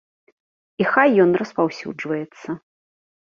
[0.83, 2.47] І хай ён распаўсюджваецца.